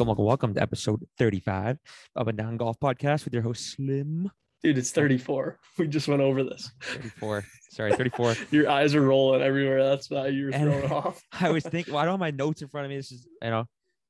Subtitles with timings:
[0.00, 1.78] Welcome, welcome, welcome to episode 35
[2.16, 4.30] of a Down Golf Podcast with your host Slim.
[4.62, 5.58] Dude, it's 34.
[5.76, 6.70] We just went over this.
[6.80, 7.44] 34.
[7.72, 8.34] Sorry, 34.
[8.50, 9.84] Your eyes are rolling everywhere.
[9.84, 11.20] That's why you were And- thrown off.
[11.38, 12.96] I was thinking, well, I don't have my notes in front of me.
[12.96, 13.66] This is, you know,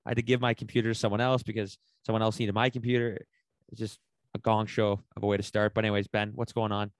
[0.06, 1.76] I had to give my computer to someone else because
[2.06, 3.26] someone else needed my computer.
[3.72, 3.98] It's just
[4.36, 5.74] a gong show of a way to start.
[5.74, 6.92] But, anyways, Ben, what's going on?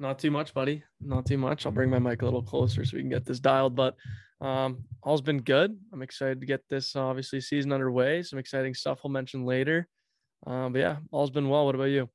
[0.00, 0.82] Not too much, buddy.
[1.00, 1.66] Not too much.
[1.66, 3.76] I'll bring my mic a little closer so we can get this dialed.
[3.76, 3.94] But
[4.40, 5.78] um, all's been good.
[5.92, 8.22] I'm excited to get this obviously season underway.
[8.22, 9.86] Some exciting stuff we'll mention later.
[10.46, 11.66] Um, but yeah, all's been well.
[11.66, 12.08] What about you?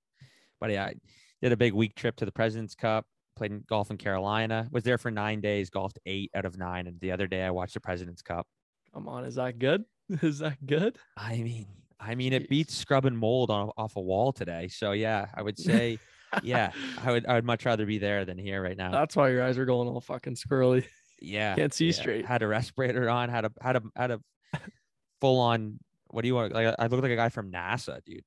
[0.60, 0.80] buddy?
[0.80, 0.96] I
[1.42, 4.84] did a big week trip to the President's Cup, played in golf in Carolina, was
[4.84, 6.88] there for nine days, golfed eight out of nine.
[6.88, 8.48] And the other day I watched the President's Cup.
[8.94, 9.84] Come on, is that good?
[10.22, 11.00] Is that good?
[11.18, 11.66] I mean,
[12.00, 14.68] I mean, it beats scrubbing mold on off a wall today.
[14.68, 15.98] So yeah, I would say,
[16.44, 16.72] yeah,
[17.04, 18.92] I would, I would much rather be there than here right now.
[18.92, 20.86] That's why your eyes are going all fucking squirrely.
[21.22, 21.94] yeah, can't see yeah.
[21.94, 22.26] straight.
[22.26, 23.30] Had a respirator on.
[23.30, 24.22] Had a had a had a
[25.22, 25.80] full on.
[26.08, 26.54] What do you want?
[26.54, 28.24] Like I look like a guy from NASA, dude.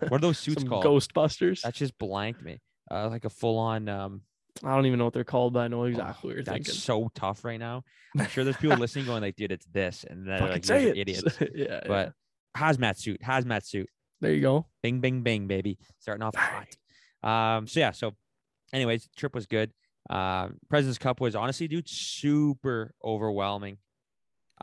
[0.00, 0.84] What are those suits called?
[0.84, 1.62] Ghostbusters.
[1.62, 2.60] That just blanked me.
[2.90, 3.88] Uh, like a full on.
[3.88, 4.22] Um,
[4.64, 6.56] I don't even know what they're called, but I know exactly oh, what you're that's
[6.56, 6.74] thinking.
[6.74, 7.84] so tough right now.
[8.18, 10.90] I'm sure there's people listening going like, dude, it's this, and they're like, say "You're
[10.92, 10.98] it.
[10.98, 11.38] idiots.
[11.40, 11.80] yeah, yeah.
[11.86, 12.12] But
[12.56, 13.88] hazmat suit, hazmat suit.
[14.20, 14.66] there you go.
[14.82, 15.78] Bing, bing, bing, baby.
[16.00, 16.66] Starting off hot.
[17.22, 18.14] Um, so yeah, so
[18.72, 19.72] anyways, trip was good.
[20.10, 23.78] Um, President's Cup was honestly, dude, super overwhelming.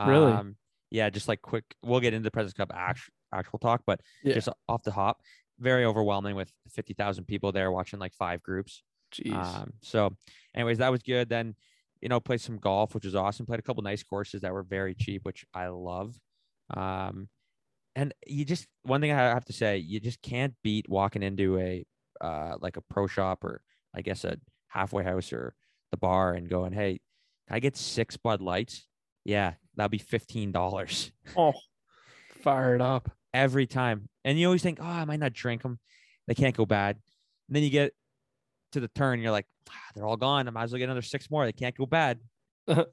[0.03, 0.33] Really?
[0.33, 0.55] Um,
[0.91, 1.63] yeah, just like quick.
[1.83, 4.33] We'll get into the President's Cup actual actual talk, but Yeah.
[4.33, 5.21] just off the hop,
[5.59, 8.83] very overwhelming with fifty thousand people there watching like five groups.
[9.13, 9.33] Jeez.
[9.33, 10.15] Um, so,
[10.53, 11.29] anyways, that was good.
[11.29, 11.55] Then,
[12.01, 13.45] you know, played some golf, which was awesome.
[13.45, 16.15] Played a couple nice courses that were very cheap, which I love.
[16.75, 17.29] Um,
[17.95, 21.59] and you just one thing I have to say, you just can't beat walking into
[21.59, 21.85] a
[22.21, 23.61] uh like a pro shop or
[23.93, 25.55] I guess a halfway house or
[25.91, 26.99] the bar and going, hey,
[27.47, 28.87] can I get six Bud Lights?
[29.23, 31.53] Yeah, that'll be fifteen dollars oh,
[32.41, 33.11] fired up.
[33.33, 34.09] every time.
[34.23, 35.79] And you always think, oh, I might not drink them.
[36.27, 36.97] They can't go bad.
[37.47, 37.93] And then you get
[38.71, 40.47] to the turn, you're like, ah, they're all gone.
[40.47, 41.45] I might as well get another six more.
[41.45, 42.19] They can't go bad.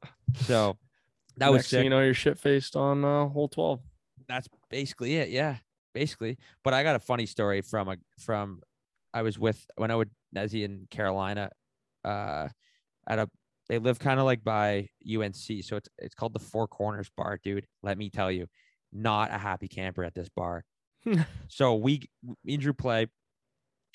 [0.47, 0.79] So
[1.37, 1.85] that was Next thing sick.
[1.85, 3.81] you know, you're shit faced on uh, hole 12.
[4.29, 5.29] That's basically it.
[5.29, 5.57] Yeah,
[5.95, 6.39] basically.
[6.65, 8.63] But I got a funny story from a from
[9.15, 11.51] I was with when I would Nezzy in Carolina,
[12.05, 12.49] uh,
[13.07, 13.29] at a
[13.69, 17.39] they live kind of like by UNC, so it's it's called the Four Corners Bar,
[17.43, 17.67] dude.
[17.83, 18.47] Let me tell you,
[18.93, 20.65] not a happy camper at this bar.
[21.49, 22.03] so we
[22.45, 23.07] me and Drew play.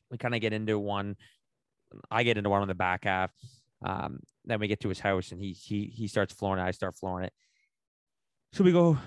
[0.09, 1.15] We kind of get into one.
[2.09, 3.31] I get into one on the back half.
[3.85, 6.67] Um, then we get to his house and he he he starts flooring it.
[6.67, 7.33] I start flooring it.
[8.53, 8.97] So we go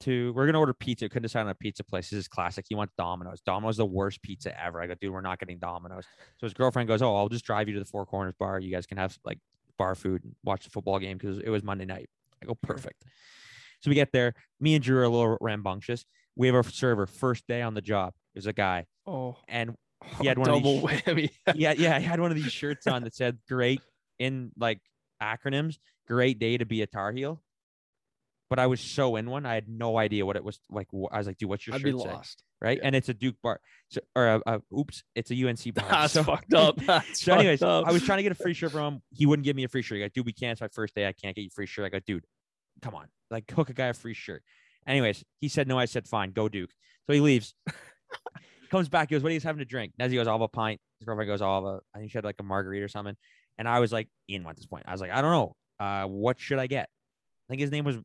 [0.00, 1.08] to we're gonna order pizza.
[1.08, 2.10] Couldn't decide on a pizza place.
[2.10, 2.66] This is classic.
[2.68, 3.40] He wants Domino's.
[3.40, 4.80] Domino's the worst pizza ever.
[4.80, 6.04] I go, dude, we're not getting Domino's.
[6.38, 8.58] So his girlfriend goes, Oh, I'll just drive you to the Four Corners bar.
[8.60, 9.38] You guys can have like
[9.78, 12.08] bar food and watch the football game because it was Monday night.
[12.42, 13.04] I go, perfect.
[13.80, 14.34] So we get there.
[14.60, 16.04] Me and Drew are a little rambunctious.
[16.36, 18.12] We have our server first day on the job.
[18.34, 19.74] There's a guy, Oh, and
[20.20, 21.30] He had one of double these whammy.
[21.54, 23.80] yeah, yeah, I had one of these shirts on that said "Great"
[24.18, 24.80] in like
[25.22, 25.78] acronyms.
[26.06, 27.42] Great day to be a Tar Heel.
[28.50, 30.88] But I was so in one, I had no idea what it was like.
[31.12, 32.42] I was like, "Dude, what's your I'd be shirt say?" lost.
[32.60, 32.86] Right, yeah.
[32.88, 35.86] and it's a Duke bar, so, or a, a oops, it's a UNC bar.
[35.88, 36.76] That's so, fucked up.
[36.86, 37.86] That's so, anyways, up.
[37.86, 39.02] I was trying to get a free shirt from him.
[39.12, 39.96] He wouldn't give me a free shirt.
[39.96, 40.52] He like, dude, we can't.
[40.52, 41.06] It's my first day.
[41.06, 41.86] I can't get you a free shirt.
[41.86, 42.24] I go, dude,
[42.82, 44.42] come on, like hook a guy a free shirt.
[44.86, 45.78] Anyways, he said no.
[45.78, 46.70] I said fine, go Duke.
[47.06, 47.54] So he leaves.
[48.70, 49.08] Comes back.
[49.08, 49.94] He goes, what are you having to drink?
[50.00, 50.80] Nezzy goes, I'll have a pint.
[51.00, 51.80] His girlfriend goes, I'll have a.
[51.94, 53.16] I think she had like a margarita or something.
[53.58, 54.84] And I was like, in at this point.
[54.86, 55.56] I was like, I don't know.
[55.78, 56.84] Uh, what should I get?
[56.84, 57.98] I think his name was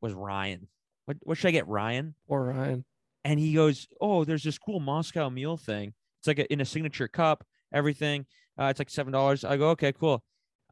[0.00, 0.68] was Ryan.
[1.06, 2.14] What what should I get, Ryan?
[2.28, 2.84] Or Ryan.
[3.24, 5.94] and he goes, "Oh, there's this cool Moscow Mule thing.
[6.20, 8.26] It's like a, in a signature cup, everything.
[8.58, 10.22] Uh, it's like seven dollars." I go, "Okay, cool."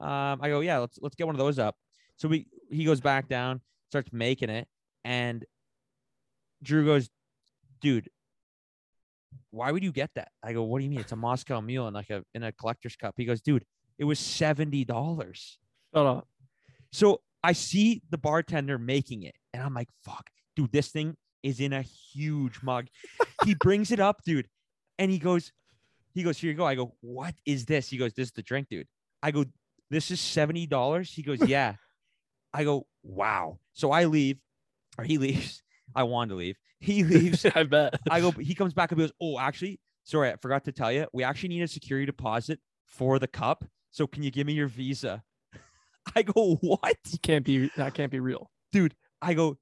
[0.00, 1.76] Um, I go, "Yeah, let's let's get one of those up."
[2.16, 4.68] So we he goes back down, starts making it,
[5.04, 5.44] and
[6.62, 7.10] Drew goes,
[7.80, 8.08] "Dude,
[9.50, 11.00] why would you get that?" I go, "What do you mean?
[11.00, 13.64] It's a Moscow Mule in like a in a collector's cup." He goes, "Dude,
[13.98, 15.58] it was seventy dollars."
[15.94, 16.28] Shut up.
[16.92, 21.60] So I see the bartender making it, and I'm like, fuck, dude, this thing is
[21.60, 22.86] in a huge mug.
[23.44, 24.48] he brings it up, dude,
[24.98, 25.52] and he goes,
[26.14, 26.66] he goes, here you go.
[26.66, 27.88] I go, what is this?
[27.88, 28.88] He goes, this is the drink, dude.
[29.22, 29.44] I go,
[29.90, 31.12] this is $70.
[31.12, 31.74] He goes, yeah.
[32.52, 33.58] I go, wow.
[33.72, 34.38] So I leave,
[34.96, 35.62] or he leaves.
[35.94, 36.56] I wanted to leave.
[36.80, 37.46] He leaves.
[37.46, 38.00] I bet.
[38.10, 41.06] I go, he comes back and goes, Oh, actually, sorry, I forgot to tell you.
[41.12, 43.64] We actually need a security deposit for the cup.
[43.90, 45.22] So can you give me your visa?
[46.16, 46.96] I go, What?
[47.22, 48.50] can't be that can't be real.
[48.72, 49.58] Dude, I go,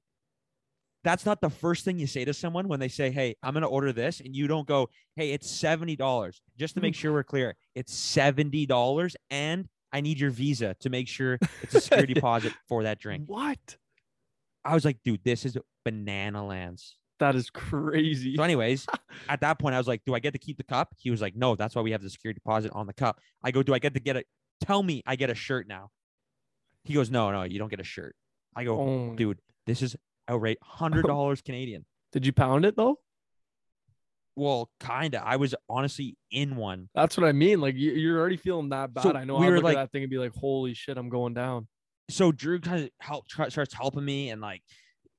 [1.03, 3.67] That's not the first thing you say to someone when they say, Hey, I'm gonna
[3.67, 6.33] order this, and you don't go, Hey, it's $70.
[6.57, 6.99] Just to make hmm.
[6.99, 11.81] sure we're clear, it's $70 and I need your visa to make sure it's a
[11.81, 13.23] security deposit for that drink.
[13.27, 13.77] What?
[14.65, 16.97] I was like, dude, this is banana lands.
[17.19, 18.35] That is crazy.
[18.35, 18.85] So, anyways,
[19.29, 20.89] at that point, I was like, do I get to keep the cup?
[20.97, 23.19] He was like, no, that's why we have the security deposit on the cup.
[23.43, 24.27] I go, do I get to get it?
[24.61, 25.89] Tell me I get a shirt now.
[26.87, 28.15] He goes, no, no, you don't get a shirt.
[28.55, 29.95] I go, Oh dude, this is
[30.27, 31.85] outright hundred dollars Canadian.
[32.11, 32.97] Did you pound it though?
[34.35, 35.21] Well, kinda.
[35.25, 36.89] I was honestly in one.
[36.93, 37.59] That's what I mean.
[37.59, 39.01] Like you, you're already feeling that bad.
[39.03, 39.37] So I know.
[39.37, 41.67] we I were like- at that thing and be like, "Holy shit, I'm going down."
[42.09, 44.61] So Drew kind of help try, starts helping me, and like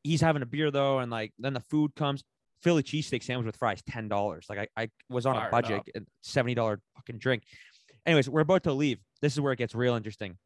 [0.05, 2.23] he's having a beer though, and like then the food comes.
[2.63, 4.47] Philly cheesesteak sandwich with fries, ten dollars.
[4.49, 5.87] Like I, I was on Fired a budget, up.
[5.95, 7.43] and seventy dollar fucking drink.
[8.07, 8.99] Anyways, we're about to leave.
[9.21, 10.37] This is where it gets real interesting,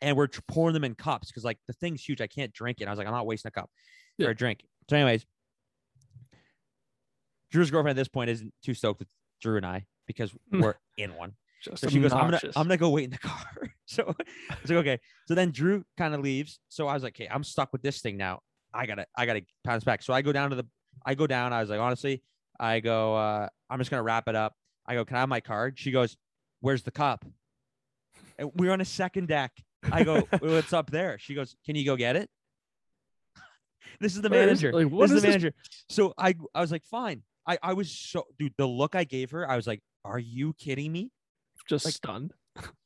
[0.00, 2.20] and we're pouring them in cups because like the thing's huge.
[2.20, 2.86] I can't drink it.
[2.88, 3.70] I was like, I'm not wasting a cup
[4.18, 4.26] Yeah.
[4.26, 4.64] for a drink.
[4.88, 5.26] So, anyways,
[7.50, 9.08] Drew's girlfriend at this point isn't too stoked with
[9.40, 11.32] Drew and I because we're in one.
[11.62, 12.40] Just So she goes, I'm gonna.
[12.56, 13.44] I'm gonna go wait in the car.
[13.86, 14.14] so
[14.62, 14.98] it's like, okay.
[15.26, 16.60] So then Drew kind of leaves.
[16.68, 18.40] So I was like, okay, I'm stuck with this thing now.
[18.72, 20.02] I gotta, I gotta bounce back.
[20.02, 20.66] So I go down to the,
[21.04, 21.52] I go down.
[21.52, 22.22] I was like, honestly,
[22.60, 24.54] I go, uh, I'm just gonna wrap it up.
[24.86, 25.78] I go, can I have my card?
[25.78, 26.16] She goes,
[26.60, 27.24] where's the cup?
[28.38, 29.52] And we're on a second deck.
[29.92, 31.18] I go, what's up there.
[31.18, 32.30] She goes, can you go get it?
[34.00, 34.72] this is the manager.
[34.72, 35.52] like, this is is the this- manager.
[35.88, 37.22] So I, I was like, fine.
[37.46, 40.52] I, I was so, dude, the look I gave her, I was like, are you
[40.54, 41.10] kidding me?
[41.68, 42.32] just like- stunned.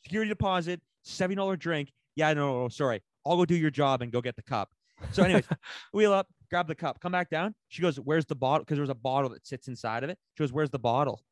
[0.05, 1.93] security deposit, seven dollar drink.
[2.17, 3.03] Yeah, no, no, no, sorry.
[3.25, 4.71] I'll go do your job and go get the cup.
[5.13, 5.45] So, anyways,
[5.93, 7.55] wheel up, grab the cup, come back down.
[7.69, 10.19] She goes, "Where's the bottle?" Because there was a bottle that sits inside of it.
[10.37, 11.23] She goes, "Where's the bottle?"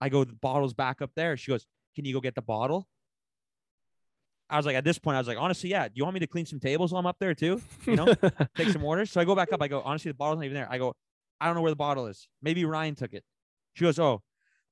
[0.00, 2.88] I go, "The bottle's back up there." She goes, "Can you go get the bottle?"
[4.50, 5.88] I was like, at this point, I was like, honestly, yeah.
[5.88, 7.60] Do you want me to clean some tables while I'm up there too?
[7.86, 8.14] You know,
[8.56, 9.10] take some orders.
[9.10, 9.60] So I go back up.
[9.62, 10.68] I go, honestly, the bottle's not even there.
[10.70, 10.94] I go,
[11.40, 12.28] I don't know where the bottle is.
[12.42, 13.24] Maybe Ryan took it.
[13.74, 14.22] She goes, oh,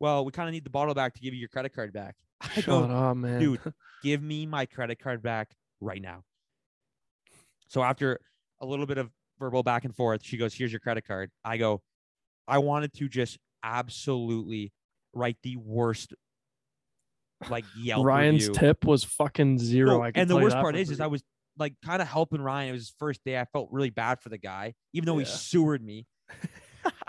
[0.00, 2.16] well, we kind of need the bottle back to give you your credit card back.
[2.40, 3.40] I go, Shut up, man.
[3.40, 3.60] dude,
[4.02, 5.50] give me my credit card back
[5.80, 6.22] right now.
[7.68, 8.20] So after
[8.60, 11.30] a little bit of verbal back and forth, she goes, Here's your credit card.
[11.44, 11.82] I go,
[12.48, 14.72] I wanted to just absolutely
[15.12, 16.14] write the worst
[17.50, 18.60] like Yelp Ryan's review.
[18.60, 19.98] tip was fucking zero.
[19.98, 21.00] No, I can and the worst part is, is.
[21.00, 21.22] I was
[21.58, 22.70] like kind of helping Ryan.
[22.70, 23.38] It was his first day.
[23.38, 25.30] I felt really bad for the guy, even though he Yeah.
[25.30, 26.06] sewered me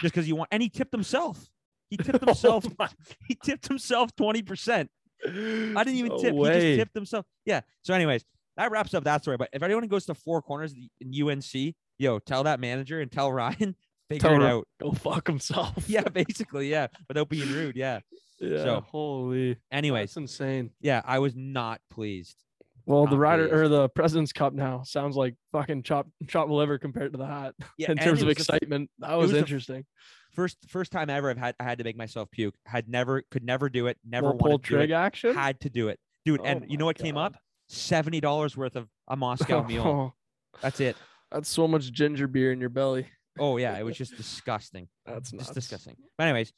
[0.02, 1.48] just because he want and he tipped himself.
[1.90, 2.66] He tipped Oh himself.
[2.78, 2.90] my-
[3.28, 4.88] he tipped himself 20%.
[5.26, 6.34] I didn't even No tip.
[6.36, 7.26] He just tipped himself.
[7.46, 7.62] Yeah.
[7.84, 8.24] So, anyways,
[8.58, 9.38] that wraps up that story.
[9.38, 13.32] But if anyone goes to four corners in UNC, yo, tell that manager and tell
[13.32, 13.76] Ryan,
[14.10, 14.68] figure Tell it out.
[14.80, 15.90] Go fuck himself.
[15.90, 17.76] Yeah, basically, yeah, without being rude.
[17.76, 18.00] Yeah.
[18.40, 18.58] Yeah.
[18.64, 19.58] so- holy.
[19.72, 20.72] Anyways, That's insane.
[20.82, 22.36] yeah, I was not pleased.
[22.86, 23.54] Well, the Not rider pleased.
[23.62, 27.54] or the President's Cup now sounds like fucking chop chop liver compared to that.
[27.78, 29.44] Yeah, in and terms it of was the f- excitement, that was, was the f-
[29.44, 29.86] interesting.
[30.32, 32.56] First, first time ever I've had I had to make myself puke.
[32.66, 33.98] Had never, could never do it.
[34.08, 34.94] Never Little pull wanted to do trig it.
[34.94, 35.36] action.
[35.36, 36.40] Had to do it, dude.
[36.42, 37.36] Oh and you know my what came up?
[37.68, 40.16] Seventy dollars worth of a Moscow Mule.
[40.62, 40.96] That's it.
[41.32, 43.08] That's so much ginger beer in your belly.
[43.38, 44.88] Oh yeah, it was just disgusting.
[45.06, 45.98] That's Just disgusting.
[46.18, 46.54] But anyways,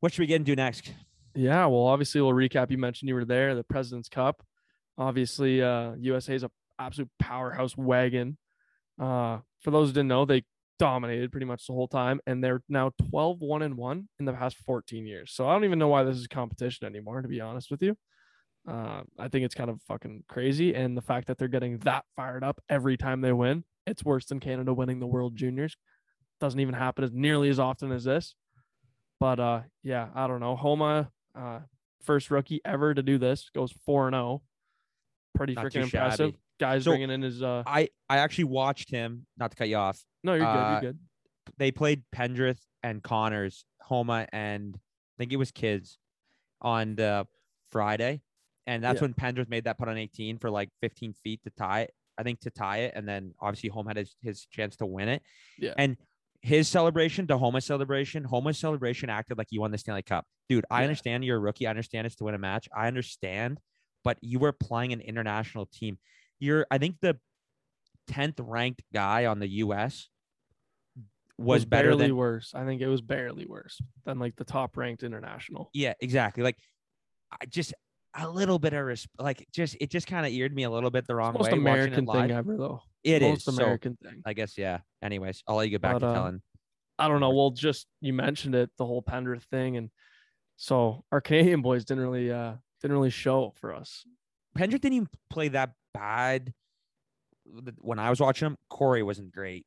[0.00, 0.92] what should we get into next?
[1.34, 2.70] Yeah, well, obviously we'll recap.
[2.70, 4.42] You mentioned you were there, the President's Cup.
[4.98, 8.38] Obviously, uh, USA is a absolute powerhouse wagon.
[8.98, 10.44] Uh, for those who didn't know, they
[10.78, 14.32] dominated pretty much the whole time, and they're now 12 1 and 1 in the
[14.32, 15.32] past 14 years.
[15.32, 17.96] So I don't even know why this is competition anymore, to be honest with you.
[18.68, 20.74] Uh, I think it's kind of fucking crazy.
[20.74, 24.26] And the fact that they're getting that fired up every time they win, it's worse
[24.26, 25.76] than Canada winning the World Juniors.
[26.40, 28.34] Doesn't even happen as nearly as often as this.
[29.20, 30.56] But uh, yeah, I don't know.
[30.56, 31.60] Homa, uh,
[32.02, 34.42] first rookie ever to do this, goes 4 and 0.
[35.34, 36.26] Pretty Not freaking impressive.
[36.30, 36.38] shabby.
[36.58, 37.42] Guys So- bringing in his.
[37.42, 39.26] uh I I actually watched him.
[39.36, 40.02] Not to cut you off.
[40.24, 40.48] No, you're good.
[40.50, 40.98] uh, You're good.
[41.58, 45.98] They played Pendrith and Conners, Homa, and I think it was Kids
[46.62, 47.26] on the
[47.70, 48.22] Friday,
[48.66, 49.08] and that's Yeah.
[49.08, 51.94] when Pendrith made that put on 18 for like 15 feet to tie it.
[52.18, 55.08] I think to tie it, and then obviously Homa had his, his chance to win
[55.08, 55.22] it.
[55.58, 55.74] Yeah.
[55.76, 55.98] And
[56.46, 60.24] his celebration to Homa's celebration, Homa's celebration acted like he won the Stanley Cup.
[60.48, 60.84] Dude, I Yeah.
[60.84, 61.66] understand you're a rookie.
[61.66, 62.68] I understand it's to win a match.
[62.74, 63.58] I understand,
[64.04, 65.98] but you were playing an international team.
[66.38, 67.18] You're, I think the
[68.08, 70.08] 10th ranked guy on the US
[71.36, 72.52] was, better barely than worse.
[72.54, 75.70] I think it was barely worse than like the top ranked international.
[75.74, 76.44] Yeah, exactly.
[76.44, 76.56] Like
[77.32, 77.74] I just
[78.18, 80.90] a little bit of res- like just it just kind of eared me a little
[80.90, 81.50] bit the wrong Most way.
[81.50, 82.80] watching American thing ever, though.
[83.06, 83.28] It is.
[83.28, 84.22] Most so American thing.
[84.26, 84.80] I guess yeah.
[85.02, 86.42] Anyways, I'll let you get back But, to uh, telling.
[86.98, 87.30] I don't know.
[87.30, 89.90] Well, just you mentioned it, the whole Pendrith thing, and
[90.56, 94.04] so our Canadian boys didn't really uh didn't really show for us.
[94.58, 96.52] Pendrith didn't even play that bad.
[97.78, 99.66] When I was watching him, Corey wasn't great.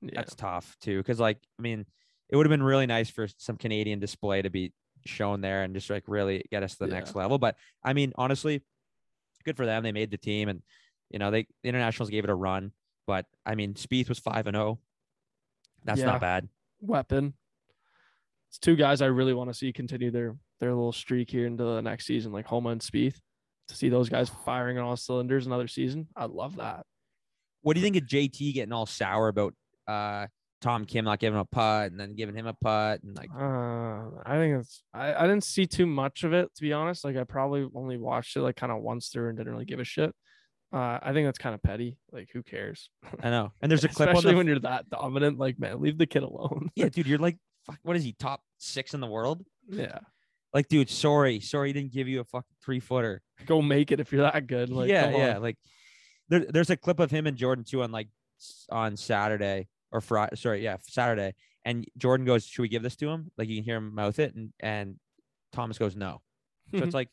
[0.00, 0.12] Yeah.
[0.14, 1.84] That's tough too, because like I mean,
[2.30, 4.72] it would have been really nice for some Canadian display to be
[5.04, 7.38] shown there and just like really get us to the next level.
[7.38, 8.62] But I mean, honestly,
[9.44, 9.82] good for them.
[9.82, 10.62] They made the team, and
[11.10, 12.72] you know they the internationals gave it a run.
[13.08, 14.78] But I mean, Spieth was five and zero.
[15.84, 16.06] That's Yeah.
[16.06, 16.48] not bad.
[16.80, 17.32] weapon.
[18.50, 21.64] It's two guys I really want to see continue their their little streak here into
[21.64, 23.18] the next season, like Homa and Spieth.
[23.68, 26.84] To see those guys firing on all cylinders another season, I'd love that.
[27.62, 29.54] What do you think of JT getting all sour about
[29.86, 30.26] uh
[30.60, 33.30] Tom Kim not giving him a putt and then giving him a putt and like
[33.34, 37.04] Uh, I think it's I, I didn't see too much of it to be honest.
[37.04, 39.80] Like I probably only watched it like kind of once through and didn't really give
[39.80, 40.14] a shit.
[40.72, 41.96] Uh, I think that's kind of petty.
[42.12, 42.90] Like who cares?
[43.22, 43.52] I know.
[43.62, 45.38] And there's a clip Especially the when you're that dominant.
[45.38, 46.70] Like man, leave the kid alone.
[46.74, 47.06] yeah, dude.
[47.06, 47.78] You're like, fuck.
[47.82, 48.12] What is he?
[48.12, 49.44] Top six in the world?
[49.70, 49.98] yeah,
[50.54, 53.22] Like, dude, sorry, sorry, he didn't give you a fucking three footer.
[53.46, 54.70] go make it if you're that good.
[54.70, 55.38] Like yeah, yeah.
[55.38, 55.56] Like,
[56.28, 58.08] there, there's a clip of him and Jordan too on like
[58.70, 60.36] on Saturday or Friday.
[60.36, 61.34] Sorry, yeah, Saturday.
[61.64, 64.18] And Jordan goes, "Should we give this to him?" Like you can hear him mouth
[64.18, 64.96] it, and and
[65.52, 66.20] Thomas goes, "No."
[66.74, 67.08] So it's like,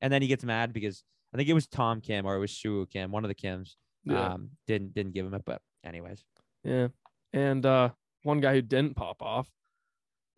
[0.00, 2.50] and then he gets mad because I think it was Tom Kim or it was
[2.52, 3.76] Si Woo Kim, one of the Kims.
[4.04, 4.32] yeah.
[4.34, 6.24] Um, didn't didn't give him it, but anyways,
[6.64, 6.88] Yeah.
[7.32, 7.90] And uh
[8.24, 9.48] one guy who didn't pop off,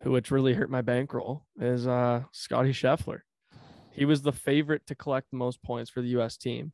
[0.03, 3.21] who which really hurt my bankroll, is uh Scotty Scheffler.
[3.91, 6.73] He was the favorite to collect the most points for the US team.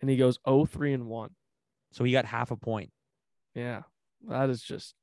[0.00, 1.30] And he goes 0-3 and 1.
[1.92, 2.90] so he got half a point.
[3.54, 3.82] Yeah.
[4.28, 4.94] That is just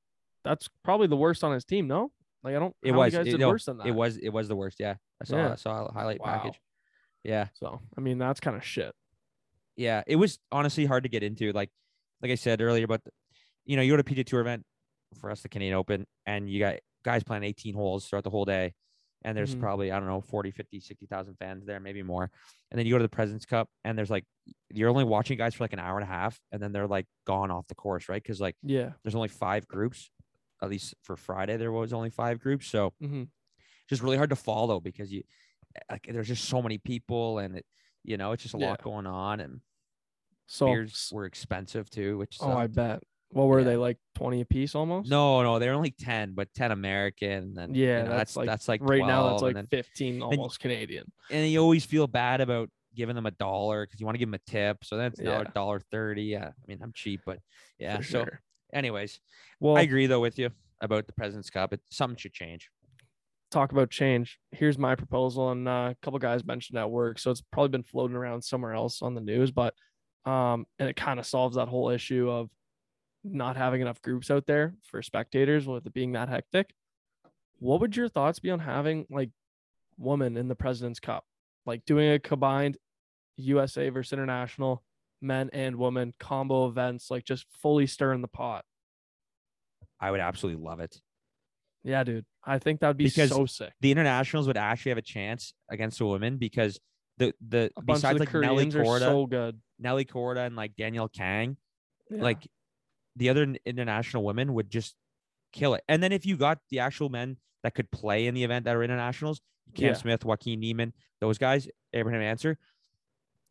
[0.44, 2.12] that's probably the worst on his team, no?
[2.44, 3.88] Like I don't It was guys it, did no, worse than that.
[3.88, 4.78] it was it was the worst.
[4.80, 5.52] Yeah, I saw Yeah.
[5.52, 6.28] I saw a highlight Wow.
[6.40, 6.60] package.
[7.26, 8.94] Yeah, So I mean that's kind of shit.
[9.76, 11.52] yeah, it was honestly hard to get into.
[11.52, 11.70] Like,
[12.22, 13.02] like I said earlier, but
[13.66, 14.64] you know, you go to PGA Tour event
[15.20, 18.46] for us, the Canadian Open, and you got guys playing 18 holes throughout the whole
[18.46, 18.74] day,
[19.24, 19.60] and there's Mhm.
[19.60, 22.30] probably I don't know 40, 50, 60,000 fans there, maybe more.
[22.70, 24.26] And then you go to the Presidents Cup, and there's like
[24.70, 27.08] you're only watching guys for like an hour and a half, and then they're like
[27.26, 28.22] gone off the course, right?
[28.22, 28.92] Because like Yeah.
[29.04, 30.12] there's only five groups.
[30.62, 33.24] At least for Friday, there was only five groups, so hmm
[33.90, 35.22] just really hard to follow because you
[35.90, 37.66] like there's just so many people, and it
[38.04, 38.68] you know it's just a Yeah.
[38.68, 39.62] lot going on, and
[40.48, 43.04] So beers were expensive too, which oh, I bet.
[43.30, 43.66] What were Yeah.
[43.66, 45.10] they like 20 a piece almost?
[45.10, 48.46] no, no, they're only ten, but ten American, and you Yeah, know, that's, that's like
[48.46, 51.12] that's like right now that's like and, 15 almost Canadian.
[51.30, 54.30] and you always feel bad about giving them a dollar because you want to give
[54.30, 55.52] them a tip, so that's now a Yeah.
[55.54, 56.24] dollar thirty.
[56.24, 57.40] Yeah, I mean I'm cheap, but
[57.80, 57.98] yeah.
[57.98, 58.42] for So, sure.
[58.74, 59.20] anyways,
[59.60, 60.52] Well, I agree though with you
[60.82, 61.74] about the Presidents Cup.
[61.74, 62.70] It something should change.
[63.56, 64.38] Talk about change.
[64.52, 67.84] Here's my proposal, and uh, a couple guys mentioned at work, so it's probably been
[67.84, 69.52] floating around somewhere else on the news.
[69.52, 69.74] But
[70.26, 72.50] um, and it kind of solves that whole issue of
[73.24, 76.74] not having enough groups out there for spectators with it being that hectic.
[77.60, 79.30] What would your thoughts be on having like
[79.98, 81.24] women in the President's Cup,
[81.66, 82.78] like doing a combined
[83.38, 84.84] USA versus international
[85.22, 88.66] men and women combo events, like just fully stirring the pot?
[90.00, 91.00] I would absolutely love it.
[91.84, 93.74] Yeah, dude, I think that'd be Because so sick.
[93.82, 96.80] The internationals would actually have a chance against the women because
[97.18, 99.60] the the A besides the like Nelly Koreans are Korda, so good.
[99.80, 101.58] Nelly Korda, and like Danielle Kang,
[102.10, 102.22] Yeah.
[102.22, 102.48] like
[103.16, 104.96] the other international women would just
[105.54, 105.84] kill it.
[105.88, 108.76] And then if you got the actual men that could play in the event that
[108.76, 109.42] are internationals,
[109.74, 109.94] Cam Yeah.
[109.94, 112.58] Smith, Joaquin Niemann, those guys, Abraham Ancer,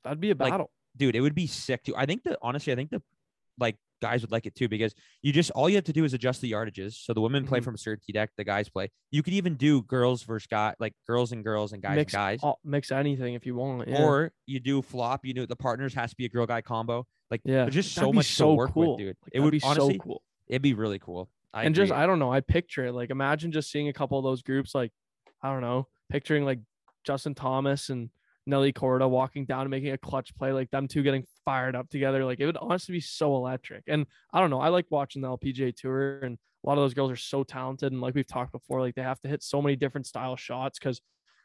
[0.05, 0.71] That'd be a like, battle.
[0.97, 1.95] dude, it would be sick too.
[1.97, 3.03] I think that honestly, I think the
[3.59, 6.13] like guys would like it too because you just all you have to do is
[6.15, 6.95] adjust the yardages.
[6.95, 7.65] So the women play Mhm.
[7.65, 8.91] from a certain deck, the guys play.
[9.11, 12.19] You could even do girls versus guy, like girls and girls and guys mix and
[12.21, 12.41] guys.
[12.43, 13.89] all- mix anything if you want.
[13.89, 14.03] Yeah.
[14.05, 15.25] Or you do flop.
[15.25, 17.07] You do the partners has to be a girl guy combo.
[17.31, 18.91] Like yeah, there's just That'd so much so to work cool.
[18.93, 19.17] with, dude.
[19.23, 20.23] Like, it that'd be honestly, so cool.
[20.49, 21.31] it'd be really cool.
[21.55, 21.93] I and just.
[21.93, 22.93] I don't know, I picture it.
[22.93, 24.75] Like imagine just seeing a couple of those groups.
[24.75, 24.93] Like
[25.41, 26.59] I don't know, picturing like
[27.05, 28.11] Justin Thomas and
[28.47, 31.89] Nelly Korda walking down and making a clutch play, like them two getting fired up
[31.89, 32.25] together.
[32.25, 33.85] Like it would honestly be so electric.
[33.87, 36.95] And I don't know, I like watching the LPGA tour, and a lot of those
[36.95, 37.93] girls are so talented.
[37.93, 40.79] And like we've talked before, like they have to hit so many different style shots
[40.79, 41.01] because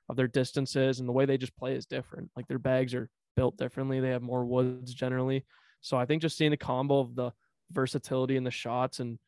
[0.09, 2.31] of their distances and the way they just play is different.
[2.35, 3.99] Like their bags are built differently.
[3.99, 5.45] They have more woods generally.
[5.81, 7.31] So I think just seeing the combo of the
[7.71, 9.19] versatility in the shots and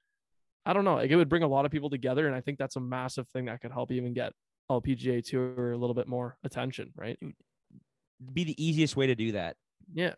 [0.66, 2.60] I don't know, like it would bring a lot of people together, and I think
[2.60, 4.34] that's a massive thing that could help even get
[4.70, 7.18] LPGA tour a little bit more attention, right?
[8.34, 9.56] Be the easiest way to do that.
[9.94, 10.14] Yeah,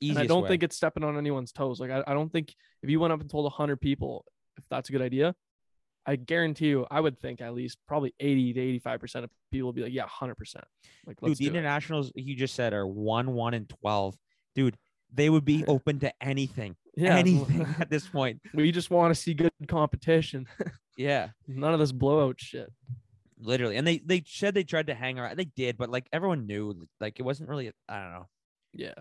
[0.00, 0.48] Easiest and I don't way.
[0.48, 1.80] think it's stepping on anyone's toes.
[1.80, 4.24] Like I, I don't think if you went up and told hundred people
[4.56, 5.34] if that's a good idea,
[6.06, 9.66] I guarantee you, I would think at least probably eighty to eighty-five percent of people
[9.68, 10.64] would be like, yeah, hundred percent.
[11.06, 11.56] Like dude, the do it.
[11.58, 14.16] internationals you just said are one, one, and twelve.
[14.54, 14.76] Dude,
[15.12, 18.40] they would be open to anything, Yeah, anything at this point.
[18.54, 20.46] we just want to see good competition.
[20.96, 22.70] Yeah, None of this blowout shit.
[23.40, 23.76] Literally.
[23.76, 25.36] And they they said they tried to hang around.
[25.38, 27.70] They did, but like everyone knew, like it wasn't really.
[27.88, 28.26] I don't know.
[28.72, 28.94] Yeah.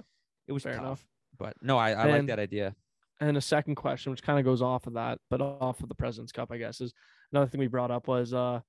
[0.48, 0.82] It was Fair tough.
[0.84, 1.06] enough.
[1.38, 2.76] But no, I, I like that idea.
[3.22, 5.96] And a second question, which kind of goes off of that, but off of the
[5.96, 6.94] President's Cup, I guess, is
[7.32, 8.62] another thing we brought up was uh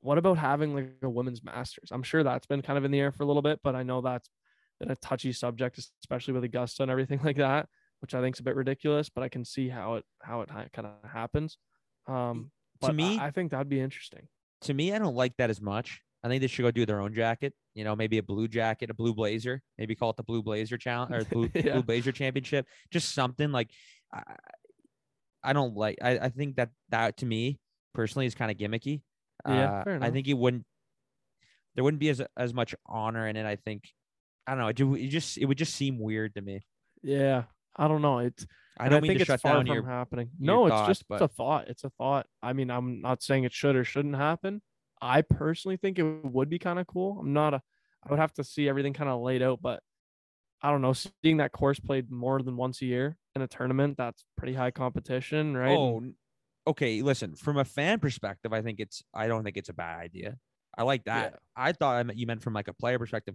[0.00, 1.88] what about having like a women's masters?
[1.90, 3.82] I'm sure that's been kind of in the air for a little bit, but I
[3.82, 4.28] know that's
[4.78, 7.68] been a touchy subject, especially with Augusta and everything like that.
[8.00, 10.48] which I think is a bit ridiculous, but I can see how it how it
[10.72, 11.56] kind of happens.
[12.06, 12.50] Um,
[12.82, 14.28] To but me- I, I think that'd be interesting.
[14.62, 16.00] To me, I don't like that as much.
[16.24, 17.52] I think they should go do their own jacket.
[17.74, 19.62] You know, maybe a blue jacket, a blue blazer.
[19.78, 21.74] Maybe call it the blue blazer challenge or blue, Yeah.
[21.74, 22.66] blue blazer championship.
[22.90, 23.70] Just something like.
[24.12, 24.22] I,
[25.44, 25.98] I don't like.
[26.02, 27.58] I, I think that that to me
[27.94, 29.02] personally is kind of gimmicky.
[29.46, 30.64] Yeah, Uh, I think it wouldn't.
[31.74, 33.46] There wouldn't be as as much honor in it.
[33.46, 33.84] I think.
[34.46, 34.68] I don't know.
[34.94, 36.66] It, it just it would just seem weird to me.
[37.02, 37.44] Yeah,
[37.76, 38.18] I don't know.
[38.20, 38.46] It's
[38.78, 39.84] I don't mean think it's shut far down from your.
[39.86, 40.30] happening.
[40.38, 41.68] your No, it's just but- it's a thought.
[41.68, 42.26] It's a thought.
[42.42, 44.62] I mean, I'm not saying it should or shouldn't happen.
[45.00, 47.18] I personally think it would be kind of cool.
[47.20, 47.62] I'm not a.
[48.04, 49.82] I would have to see everything kind of laid out, but
[50.62, 50.94] I don't know.
[50.94, 54.70] Seeing that course played more than once a year in a tournament, that's pretty high
[54.70, 55.76] competition, right?
[55.76, 56.02] Oh,
[56.66, 57.02] okay.
[57.02, 59.02] Listen, from a fan perspective, I think it's.
[59.12, 60.38] I don't think it's a bad idea.
[60.78, 61.32] I like that.
[61.32, 61.38] Yeah.
[61.56, 63.34] I thought I meant, you meant from like a player perspective.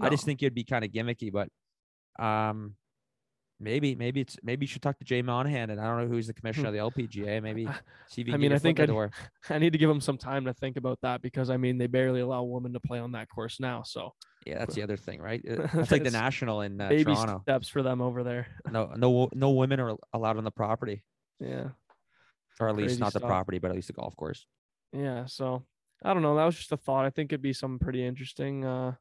[0.00, 1.48] I just think it'd be kind of gimmicky, but
[2.22, 2.74] um,
[3.60, 6.26] maybe maybe it's maybe you should talk to Jay Monahan, and I don't know who's
[6.26, 7.42] the commissioner of the LPGA.
[7.42, 7.74] Maybe I-
[8.08, 8.86] see if you I mean, I think I.
[9.50, 11.86] I need to give him some time to think about that because I mean, they
[11.86, 13.82] barely allow women to play on that course now.
[13.82, 14.14] So
[14.46, 15.42] Yeah, that's the other thing, right?
[15.74, 17.40] That's like the national in uh, baby Toronto.
[17.42, 18.46] steps for them over there.
[18.70, 21.02] No, no, no women are allowed on the property,
[21.40, 21.68] Yeah.
[22.60, 24.46] or at least Crazy not the property, but at least the golf course.
[24.92, 25.64] Yeah, so
[26.02, 26.36] I don't know.
[26.36, 27.04] That was just a thought.
[27.04, 28.64] I think it'd be something pretty interesting.
[28.64, 28.92] Uh,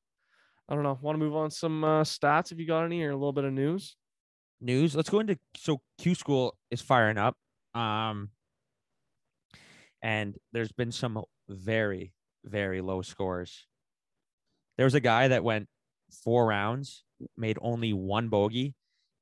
[0.67, 0.97] I don't know.
[1.01, 3.45] Want to move on some uh, stats if you got any or a little bit
[3.45, 3.95] of news?
[4.61, 4.95] News.
[4.95, 7.35] Let's go into so Q School is firing up.
[7.73, 8.29] Um
[10.01, 12.13] and there's been some very,
[12.45, 13.65] very low scores.
[14.77, 15.67] There was a guy that went
[16.23, 17.03] four rounds,
[17.35, 18.75] made only one bogey,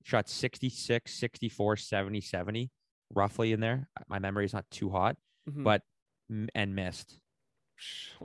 [0.03, 2.71] shot 66, 64, 70, 70,
[3.13, 3.87] roughly in there.
[4.09, 5.15] My memory is not too hot,
[5.49, 5.63] Mhm.
[5.63, 5.81] but
[6.53, 7.19] and missed.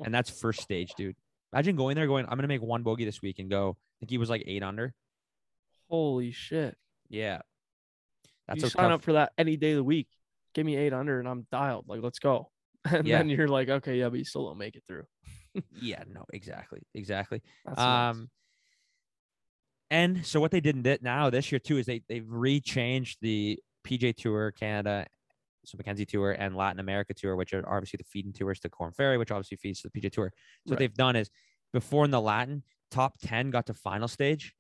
[0.05, 1.17] And that's first stage, dude.
[1.53, 3.77] Imagine going there going, I'm gonna make one bogey this week and go.
[3.79, 4.95] I think he was like eight under.
[5.89, 6.79] holy shit!
[7.11, 7.41] Yeah.
[8.49, 10.09] That's you a sign tough- up for that any day of the week.
[10.55, 11.87] Give me eight under and I'm dialed.
[11.89, 12.51] Like, let's go.
[12.91, 13.19] And Yeah.
[13.19, 15.05] then you're like, okay, yeah, but you still don't make it through.
[15.83, 16.81] Yeah, no, exactly.
[16.95, 17.43] Exactly.
[17.67, 17.81] That's.
[17.81, 18.31] Um,
[19.91, 23.59] and so what they did in now this year too is they they've rechanged the
[23.85, 25.07] PGA Tour Canada,
[25.65, 28.93] so Mackenzie Tour and Latin America Tour, which are obviously the feeding tours to Korn
[28.93, 30.33] Ferry, which obviously feeds to the PGA Tour.
[30.67, 31.29] So what they've done is
[31.73, 34.55] before in the Latin, top ten got to final stage,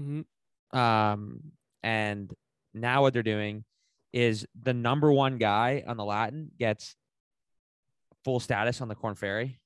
[0.00, 0.24] Mhm.
[0.72, 1.40] Um,
[1.82, 2.32] and
[2.74, 3.64] now what they're doing
[4.12, 6.94] is the number one guy on the Latin gets
[8.24, 9.60] full status on the Korn Ferry.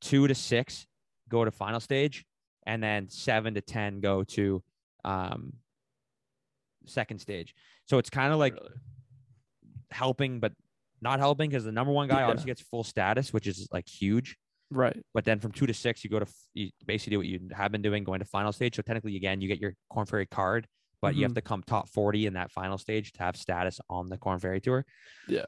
[0.00, 0.86] Two to six
[1.28, 2.24] go to final stage,
[2.66, 4.62] and then seven to ten go to
[5.04, 5.52] um,
[6.86, 7.54] second stage.
[7.86, 8.68] So it's kind of like Really.
[9.90, 10.52] helping, but
[11.00, 12.26] not helping because the number one guy Yeah.
[12.26, 14.36] obviously gets full status, which is like huge.
[14.74, 15.00] Right.
[15.14, 17.72] But then from two to six, you go to you basically do what you have
[17.72, 18.76] been doing, going to final stage.
[18.76, 20.66] So technically, again, you get your Korn Ferry card,
[21.00, 21.36] but you have Mhm.
[21.36, 24.60] to come top forty in that final stage to have status on the Korn Ferry
[24.60, 24.84] Tour.
[25.28, 25.46] Yeah.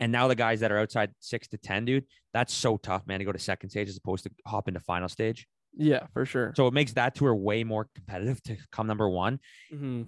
[0.00, 3.20] And now the guys that are outside six to ten, dude, that's so tough, man,
[3.20, 5.46] to go to second stage as opposed to hop into final stage.
[5.76, 6.52] Yeah, for sure.
[6.56, 9.40] So it makes that tour way more competitive to come number one.
[9.72, 10.06] Mhm.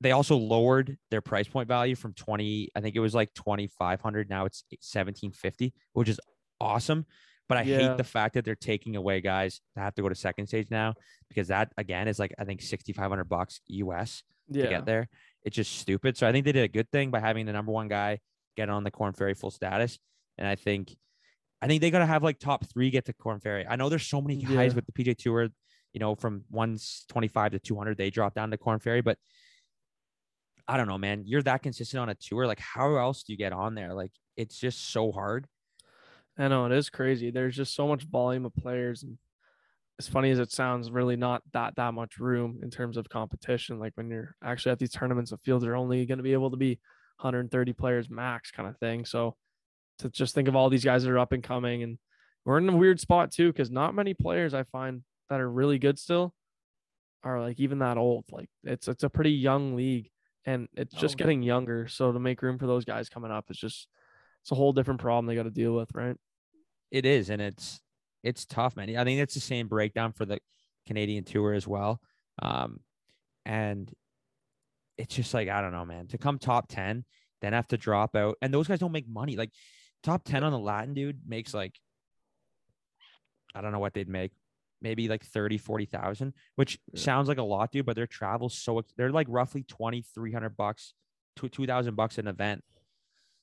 [0.00, 4.28] They also lowered their price point value from 20, I think it was like 2,500.
[4.28, 6.20] Now it's 1750, which is
[6.60, 7.06] awesome.
[7.48, 7.88] But I Yeah.
[7.90, 10.68] hate the fact that they're taking away guys that have to go to second stage
[10.70, 10.94] now
[11.28, 14.62] because that again is like, I think 6,500 bucks US Yeah.
[14.64, 15.08] to get there.
[15.42, 16.16] It's just stupid.
[16.16, 18.20] So I think they did a good thing by having the number one guy
[18.56, 19.98] get on the Korn Ferry full status.
[20.38, 20.96] And I think,
[21.60, 23.66] I think they got to have like top three get to Korn Ferry.
[23.66, 24.76] I know there's so many guys Yeah.
[24.76, 25.48] with the PGA Tour,
[25.92, 29.02] you know, from 125 to 200, they drop down to Korn Ferry.
[29.02, 29.18] But
[30.68, 31.24] I don't know, man.
[31.26, 32.46] You're that consistent on a tour.
[32.46, 33.92] Like, how else do you get on there?
[33.94, 35.46] Like, it's just so hard.
[36.38, 37.30] I know it is crazy.
[37.30, 39.18] There's just so much volume of players, and
[39.98, 43.78] as funny as it sounds, really not that that much room in terms of competition.
[43.78, 46.50] Like when you're actually at these tournaments, the fields are only going to be able
[46.50, 46.80] to be
[47.18, 49.04] 130 players max, kind of thing.
[49.04, 49.36] So
[49.98, 51.98] to just think of all these guys that are up and coming, and
[52.44, 55.78] we're in a weird spot too, because not many players I find that are really
[55.78, 56.34] good still
[57.22, 58.24] are like even that old.
[58.32, 60.10] Like it's it's a pretty young league,
[60.46, 61.18] and it's oh, just Oh.
[61.18, 61.86] getting younger.
[61.88, 63.86] So to make room for those guys coming up is just
[64.42, 66.16] it's a whole different problem they got to deal with, right?
[66.90, 67.80] It is, and it's
[68.22, 68.94] it's tough, man.
[68.96, 70.38] I think it's the same breakdown for the
[70.86, 72.00] Canadian tour as well.
[72.40, 72.80] Um,
[73.44, 73.92] and
[74.98, 76.08] it's just like I don't know, man.
[76.08, 77.04] To come top ten,
[77.40, 79.36] then have to drop out, and those guys don't make money.
[79.36, 79.50] Like
[80.02, 81.78] top ten on the Latin dude makes like
[83.54, 84.32] I don't know what they'd make,
[84.80, 87.00] maybe like 30, 40,000, which Yeah.
[87.00, 87.86] sounds like a lot, dude.
[87.86, 90.94] But their travel's so they're like roughly twenty three hundred bucks
[91.36, 92.62] to two thousand bucks an event.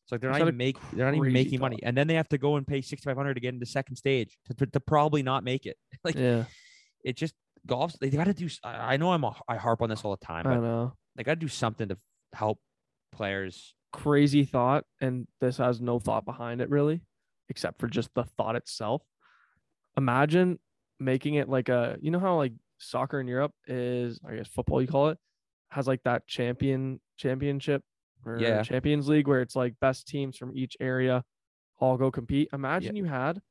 [0.10, 2.28] It's like they're not even make they're not even making money, and then they have
[2.30, 4.80] to go and pay sixty five hundred to get into second stage to, to, to
[4.80, 5.78] probably not make it.
[6.04, 6.46] like Yeah.
[7.04, 7.36] it just
[7.68, 8.50] golf's they got to do.
[8.64, 10.94] I know I'm a, I harp on this all the time, I know.
[11.16, 11.98] they got to do something to
[12.34, 12.58] help
[13.12, 13.76] players.
[13.94, 17.02] Crazy thought, and this has no thought behind it really,
[17.50, 19.04] except for just the thought itself.
[19.96, 20.58] Imagine
[21.00, 24.82] making it like a, you know how like soccer in Europe is, I guess football
[24.82, 25.20] you call it,
[25.70, 27.84] has like that champion championship
[28.26, 28.64] or Yeah.
[28.64, 31.24] Champions League where it's like best teams from each area
[31.78, 32.50] all go compete.
[32.54, 33.42] Imagine you had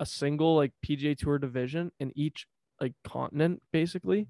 [0.00, 2.46] a single like PGA Tour division in each
[2.80, 4.28] like continent basically,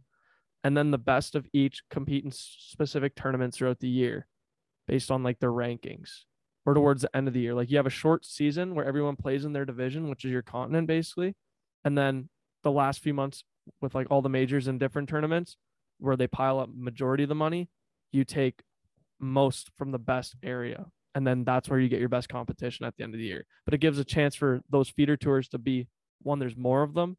[0.62, 4.26] and then the best of each compete in specific tournaments throughout the year
[4.86, 6.24] based on like their rankings
[6.66, 7.54] or towards the end of the year.
[7.54, 10.42] Like you have a short season where everyone plays in their division, which is your
[10.42, 11.34] continent basically,
[11.84, 12.28] and then
[12.62, 13.44] the last few months
[13.80, 15.56] with like all the majors and different tournaments
[15.98, 17.70] where they pile up majority of the money,
[18.12, 18.62] you take
[19.20, 20.86] most from the best area.
[21.14, 23.44] And then that's where you get your best competition at the end of the year.
[23.64, 25.86] But it gives a chance for those feeder tours to be
[26.22, 27.16] one, there's more of them,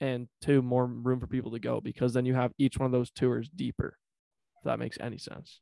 [0.00, 2.92] and two, more room for people to go because then you have each one of
[2.92, 3.96] those tours deeper.
[4.58, 5.60] If that makes any sense.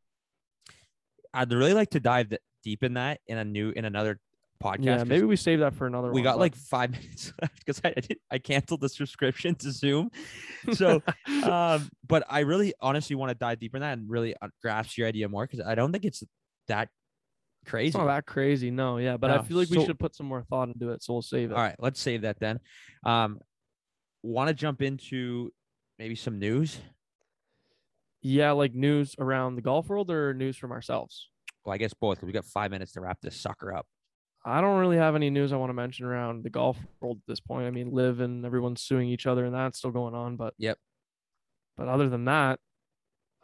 [1.33, 2.33] I'd really like to dive
[2.65, 4.19] deep in that in a new in another
[4.63, 4.85] podcast.
[4.85, 6.23] Yeah, maybe we save that for another we one.
[6.25, 9.71] got but- like five minutes left because I I, did, I canceled the subscription to
[9.71, 10.11] Zoom.
[10.73, 11.03] So,
[11.45, 14.97] um, but I really honestly want to dive deeper in that and really uh, grasp
[14.99, 16.23] your idea more because I don't think it's
[16.69, 16.89] that
[17.67, 17.89] crazy.
[17.89, 18.71] it's not that crazy.
[18.71, 21.03] No, yeah, but I feel like we should put some more thought into it.
[21.03, 21.55] So we'll save it.
[21.55, 22.61] All right, let's save that then.
[23.05, 23.39] Um,
[24.23, 25.53] want to jump into
[25.99, 26.79] maybe some news?
[28.23, 31.29] Yeah, like news around the golf world or news from ourselves.
[31.65, 32.19] Well, I guess both.
[32.19, 33.87] 'cause we got five minutes to wrap this sucker up.
[34.49, 37.27] I don't really have any news I want to mention around the golf world at
[37.27, 37.67] this point.
[37.67, 40.37] I mean, LIV and everyone's suing each other, and that's still going on.
[40.37, 40.79] But Yep.
[41.77, 42.61] But other than that,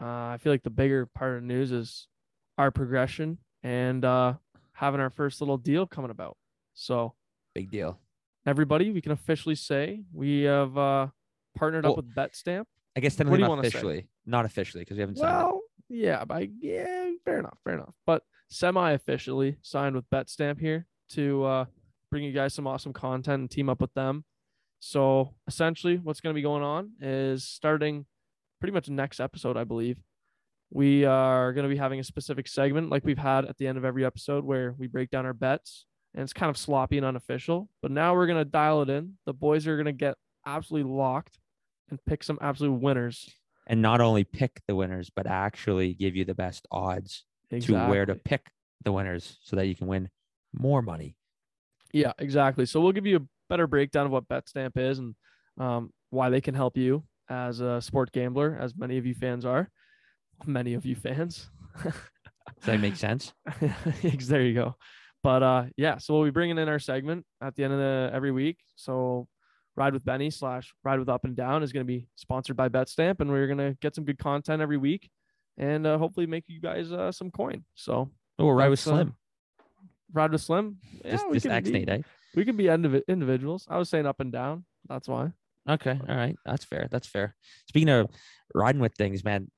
[0.00, 2.06] uh, I feel like the bigger part of news is
[2.56, 4.34] our progression and uh,
[4.74, 6.36] having our first little deal coming about.
[6.72, 7.14] So
[7.52, 7.98] Big deal.
[8.46, 11.08] everybody, we can officially say we have uh,
[11.56, 12.64] partnered Well, up with BetStamp.
[12.96, 15.44] I guess technically not officially, not officially because we haven't signed it.
[15.44, 17.94] Well, yeah, but I, yeah, fair enough, fair enough.
[18.06, 21.64] But semi-officially signed with BetStamp here to uh,
[22.11, 24.25] bring you guys some awesome content and team up with them.
[24.81, 28.07] So essentially, what's going to be going on is starting
[28.61, 29.98] pretty much next episode, I believe.
[30.70, 33.79] We are going to be having a specific segment like we've had at the end
[33.79, 37.07] of every episode where we break down our bets, and it's kind of sloppy and
[37.07, 37.68] unofficial.
[37.81, 39.18] But now we're going to dial it in.
[39.27, 41.38] The boys are going to get absolutely locked
[41.90, 43.31] and pick some absolute winners.
[43.66, 48.07] And not only pick the winners, but actually give you the best odds to where
[48.07, 48.46] to pick
[48.85, 50.09] the winners so that you can win
[50.52, 51.16] more money.
[51.92, 52.66] Yeah, exactly.
[52.66, 55.14] So we'll give you a better breakdown of what BetStamp is and
[55.58, 59.44] um, why they can help you as a sport gambler, as many of you fans
[59.44, 59.70] are.
[60.46, 61.50] Many of you fans.
[61.84, 61.92] Does
[62.64, 63.32] that make sense?
[64.02, 64.74] There you go.
[65.22, 68.10] But uh, yeah, so we'll be bringing in our segment at the end of the
[68.12, 68.58] every week.
[68.74, 69.28] So
[69.76, 72.68] Ride with Benny slash Ride with Up and Down is going to be sponsored by
[72.68, 75.08] BetStamp, and we're going to get some good content every week,
[75.56, 77.64] and uh, hopefully make you guys uh, some coin.
[77.74, 79.14] So Oh, we'll ride with uh, Slim.
[80.12, 80.79] Ride with Slim.
[81.05, 81.98] Yeah, just we just can X be- Nate, eh?
[82.35, 83.66] we can be indiv- individuals.
[83.68, 84.64] I was saying up and down.
[84.88, 85.33] That's why.
[85.68, 86.88] Okay, all right, that's fair.
[86.90, 87.37] That's fair.
[87.68, 88.09] Speaking of
[88.55, 89.48] riding with things, man,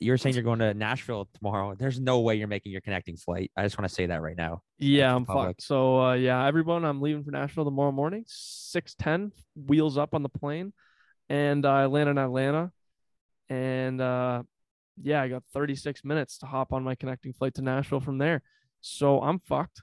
[0.00, 1.76] you're saying you're going to Nashville tomorrow.
[1.78, 3.52] There's no way you're making your connecting flight.
[3.56, 4.62] I just want to say that right now.
[4.78, 5.48] Yeah, I'm public.
[5.48, 5.62] fucked.
[5.62, 8.24] So uh, yeah, everyone, I'm leaving for Nashville tomorrow morning.
[8.26, 10.72] Six ten, wheels up on the plane,
[11.28, 12.72] and uh, I land in Atlanta.
[13.48, 14.42] And uh,
[15.00, 18.42] yeah, I got 36 minutes to hop on my connecting flight to Nashville from there.
[18.82, 19.82] So I'm fucked.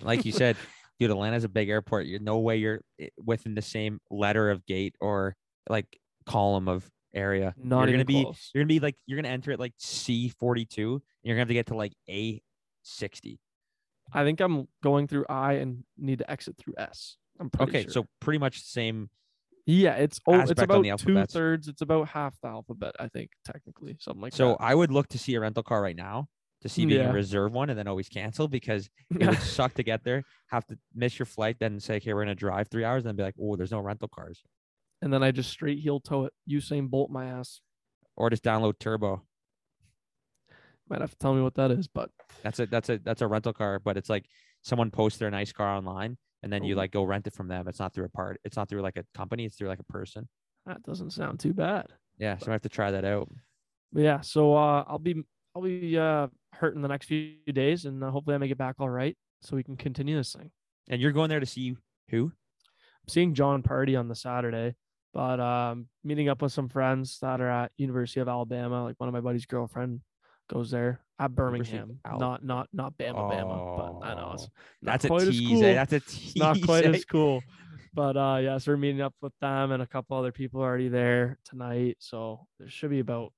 [0.00, 0.56] Like you said,
[0.98, 2.06] dude, Atlanta's a big airport.
[2.06, 5.36] You're no way you're eh, within the same letter of gate or
[5.68, 7.54] like column of area.
[7.62, 8.50] Not you're gonna be close.
[8.54, 11.42] you're gonna be like you're gonna enter at like C forty two, and you're gonna
[11.42, 12.40] have to get to like A
[12.82, 13.38] sixty.
[14.12, 17.16] I think I'm going through I and need to exit through S.
[17.38, 17.92] I'm pretty Okay, sure.
[17.92, 19.10] so pretty much the same.
[19.66, 21.68] yeah, it's oh, it's about two thirds.
[21.68, 24.58] It's about half the alphabet, I think, technically, something like So that.
[24.58, 26.28] So I would look to see a rental car right now
[26.62, 27.04] to see you Yeah.
[27.06, 28.88] can reserve one and then always cancel because
[29.20, 32.22] it would suck to get there, have to miss your flight, then say, okay, we're
[32.22, 34.42] gonna drive three hours, and then be like, oh, there's no rental cars,
[35.02, 36.32] and then I just straight heel toe it.
[36.50, 37.60] Usain Bolt my ass.
[38.16, 39.22] or just download Turo.
[40.88, 42.10] Might have to tell me what that is, but
[42.42, 44.26] That's a that's a that's a rental car, but it's like
[44.62, 47.66] someone posts their nice car online, and then you like go rent it from them.
[47.68, 48.40] It's not through a part.
[48.44, 49.44] It's not through like a company.
[49.46, 50.28] It's through like a person.
[50.66, 51.86] that doesn't sound too bad.
[52.18, 53.28] Yeah, so I have to try that out.
[53.94, 55.22] Yeah, so uh, I'll be
[55.54, 58.76] I'll be uh, hurting the next few days, and uh, hopefully I make it back
[58.78, 60.50] all right, so we can continue this thing.
[60.88, 61.76] And you're going there to see
[62.10, 62.24] who?
[62.26, 64.74] I'm seeing Jon Pardi on the Saturday,
[65.12, 68.84] but um, meeting up with some friends that are at University of Alabama.
[68.84, 70.00] Like one of my buddy's girlfriend
[70.50, 74.48] goes there at Birmingham, Al- not not not Bama Bama, but I know it's Oh,
[74.82, 75.48] That's a tease.
[75.48, 75.64] cool.
[75.64, 75.74] eh?
[75.74, 76.36] That's a tease.
[76.36, 76.90] not quite eh?
[76.90, 77.42] as cool.
[77.94, 80.88] But uh yeah, so we're meeting up with them and a couple other people already
[80.88, 81.96] there tonight.
[82.00, 83.32] So there should be about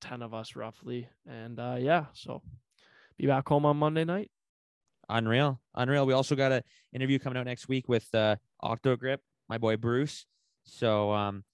[0.00, 1.08] 10 of us roughly.
[1.26, 2.42] And uh yeah, so
[3.18, 4.30] be back home on Monday night.
[5.08, 5.60] Unreal.
[5.74, 6.06] Unreal.
[6.06, 10.26] We also got an interview coming out next week with uh Octogrip, my boy Bruce.
[10.64, 11.44] So um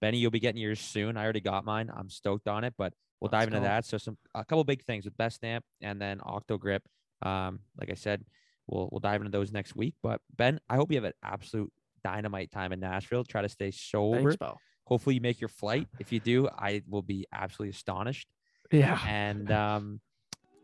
[0.00, 1.16] Benny, you'll be getting yours soon.
[1.16, 1.90] I already got mine.
[1.94, 3.64] I'm stoked on it, but we'll Let's dive into go.
[3.66, 3.84] that.
[3.84, 6.80] So some a couple big things with BetStamp and then Octogrip.
[7.22, 8.24] Um, like I said,
[8.66, 9.94] we'll we'll dive into those next week.
[10.02, 13.22] But Ben, I hope you have an absolute dynamite time in Nashville.
[13.22, 14.32] Try to stay sober.
[14.32, 14.36] Thanks.
[14.84, 15.88] Hopefully you make your flight.
[15.98, 18.28] If you do, I will be absolutely astonished.
[18.70, 18.98] Yeah.
[19.06, 20.00] And um,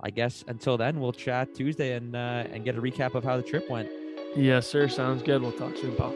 [0.00, 3.36] I guess until then, we'll chat Tuesday and uh, and get a recap of how
[3.36, 3.88] the trip went.
[4.36, 4.88] Yes, sir.
[4.88, 5.42] Sounds good.
[5.42, 6.14] We'll talk soon, pal.